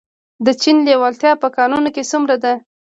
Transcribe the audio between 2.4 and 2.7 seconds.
ده؟